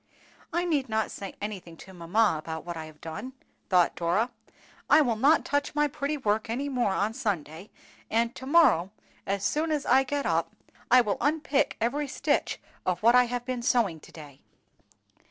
"I 0.51 0.65
need 0.65 0.89
not 0.89 1.11
say 1.11 1.35
anything 1.39 1.77
to 1.77 1.93
mamma 1.93 2.37
about 2.39 2.65
what 2.65 2.75
I 2.75 2.85
have 2.87 2.99
done," 3.01 3.33
thought 3.69 3.95
Dora. 3.95 4.31
"I 4.89 4.99
will 5.01 5.15
not 5.15 5.45
touch 5.45 5.75
my 5.75 5.87
pretty 5.87 6.17
work 6.17 6.49
any 6.49 6.69
more 6.69 6.91
on 6.93 7.13
Sunday; 7.13 7.69
and 8.09 8.33
to 8.33 8.47
morrow, 8.47 8.89
as 9.27 9.45
soon 9.45 9.69
as 9.71 9.85
I 9.85 10.01
get 10.01 10.25
up, 10.25 10.55
I 10.89 11.01
will 11.01 11.17
unpick 11.21 11.77
every 11.79 12.07
stitch 12.07 12.59
of 12.83 13.03
what 13.03 13.13
I 13.13 13.25
have 13.25 13.45
been 13.45 13.61
sewing 13.61 13.99
to 13.99 14.11
day. 14.11 14.41